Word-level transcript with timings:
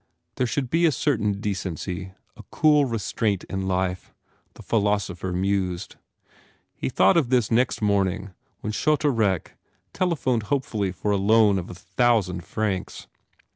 There 0.37 0.47
should 0.47 0.71
be 0.71 0.87
a 0.87 0.91
certain 0.91 1.33
decency, 1.39 2.13
a 2.35 2.41
cool 2.49 2.85
113 2.85 2.85
THE 2.87 2.89
FAIR 2.89 2.89
REWARDS 2.89 2.91
restraint 2.91 3.43
in 3.61 3.67
life, 3.67 4.13
the 4.55 4.63
philosopher 4.63 5.31
mused. 5.31 5.95
He 6.73 6.89
thought 6.89 7.17
of 7.17 7.29
this 7.29 7.51
next 7.51 7.83
morning 7.83 8.31
when 8.61 8.73
Choute 8.73 9.05
Aurec 9.05 9.53
telephoned 9.93 10.41
hopefully 10.49 10.91
for 10.91 11.11
a 11.11 11.17
loan 11.17 11.59
of 11.59 11.69
a 11.69 11.75
thousand 11.75 12.43
francs. 12.43 13.05